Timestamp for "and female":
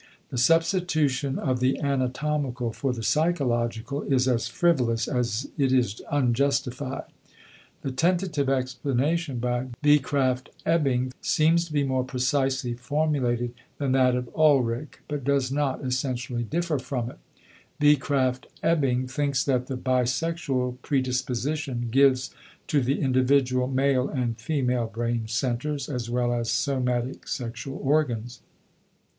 24.09-24.87